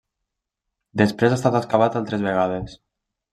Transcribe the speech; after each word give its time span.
Després 1.01 1.35
ha 1.35 1.37
estat 1.41 1.59
excavat 1.59 1.99
altres 2.01 2.25
vegades. 2.29 2.75